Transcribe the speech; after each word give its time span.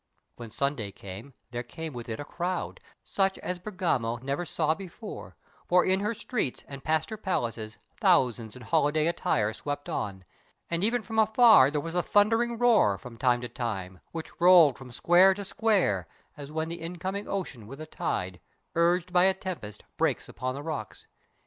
When 0.35 0.49
Sunday 0.49 0.91
came 0.91 1.35
there 1.51 1.61
came 1.61 1.93
with 1.93 2.09
it 2.09 2.19
a 2.19 2.25
crowd 2.25 2.79
Such 3.03 3.37
as 3.37 3.59
Bergamo 3.59 4.17
never 4.23 4.45
saw 4.47 4.73
before, 4.73 5.35
For 5.67 5.85
in 5.85 5.99
her 5.99 6.15
streets 6.15 6.63
and 6.67 6.83
past 6.83 7.11
her 7.11 7.17
palaces 7.17 7.77
Thousands 7.97 8.55
in 8.55 8.63
holiday 8.63 9.05
attire 9.05 9.53
swept 9.53 9.89
on, 9.89 10.25
And 10.71 10.83
even 10.83 11.03
afar 11.19 11.69
there 11.69 11.79
was 11.79 11.93
a 11.93 12.01
thundering 12.01 12.57
roar, 12.57 12.97
From 12.97 13.15
time 13.15 13.41
to 13.41 13.47
time, 13.47 13.99
which 14.11 14.41
rolled 14.41 14.75
from 14.75 14.91
square 14.91 15.35
to 15.35 15.45
square, 15.45 16.07
As 16.35 16.51
when 16.51 16.67
the 16.69 16.81
incoming 16.81 17.27
ocean, 17.27 17.67
with 17.67 17.79
a 17.79 17.85
tide 17.85 18.39
Urged 18.73 19.13
by 19.13 19.25
a 19.25 19.35
tempest, 19.35 19.83
breaks 19.97 20.27
among 20.27 20.55
the 20.55 20.63
rocks. 20.63 21.05